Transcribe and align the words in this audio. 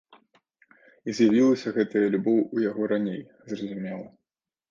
І 1.11 1.13
з'явілася 1.17 1.73
гэтая 1.75 2.03
любоў 2.15 2.39
у 2.57 2.63
яго 2.69 2.89
раней, 2.93 3.21
зразумела. 3.51 4.07